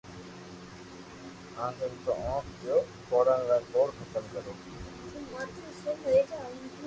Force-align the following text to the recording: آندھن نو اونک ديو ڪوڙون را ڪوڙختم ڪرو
آندھن 1.63 1.91
نو 2.05 2.13
اونک 2.29 2.45
ديو 2.61 2.77
ڪوڙون 3.11 3.41
را 3.49 3.57
ڪوڙختم 3.73 4.23
ڪرو 4.31 4.53